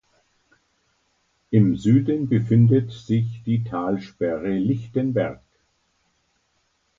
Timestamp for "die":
3.45-3.63